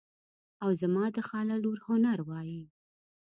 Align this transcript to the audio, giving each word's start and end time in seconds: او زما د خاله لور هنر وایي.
او 0.63 0.69
زما 0.81 1.05
د 1.15 1.17
خاله 1.27 1.55
لور 1.63 1.77
هنر 1.87 2.19
وایي. 2.29 2.63